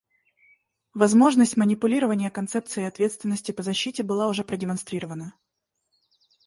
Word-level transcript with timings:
Возможность 0.95 1.57
манипулирования 1.57 2.31
концепцией 2.31 2.87
ответственности 2.87 3.51
по 3.51 3.61
защите 3.61 4.01
была 4.01 4.27
уже 4.29 4.43
продемонстрирована. 4.43 5.35